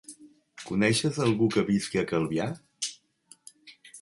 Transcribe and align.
Coneixes 0.69 1.19
algú 1.25 1.49
que 1.57 1.65
visqui 1.69 2.01
a 2.03 2.05
Calvià? 2.13 2.49